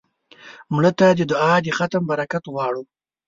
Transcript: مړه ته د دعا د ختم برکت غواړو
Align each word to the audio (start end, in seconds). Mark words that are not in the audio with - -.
مړه 0.75 0.91
ته 0.99 1.07
د 1.17 1.21
دعا 1.31 1.53
د 1.65 1.67
ختم 1.77 2.03
برکت 2.11 2.43
غواړو 2.53 2.83